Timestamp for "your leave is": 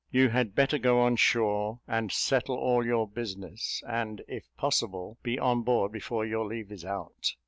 6.25-6.83